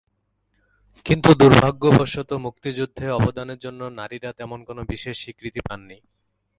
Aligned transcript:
কিন্তু 1.05 1.29
দূর্ভাগ্যবশত 1.33 2.29
মুক্তিযুদ্ধে 2.45 3.05
অবদানের 3.11 3.59
জন্য 3.59 3.81
নারীরা 3.99 4.31
তেমন 4.33 4.59
কোনো 4.63 4.81
বিশেষ 4.89 5.15
স্বীকৃতি 5.23 5.61
পাননি। 5.69 5.97